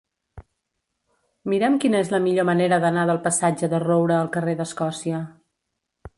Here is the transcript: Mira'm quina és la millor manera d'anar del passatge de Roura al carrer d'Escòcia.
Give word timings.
Mira'm 1.53 1.75
quina 1.83 2.01
és 2.05 2.09
la 2.13 2.21
millor 2.23 2.47
manera 2.51 2.81
d'anar 2.87 3.05
del 3.11 3.23
passatge 3.29 3.71
de 3.75 3.83
Roura 3.87 4.19
al 4.23 4.35
carrer 4.39 4.59
d'Escòcia. 4.65 5.23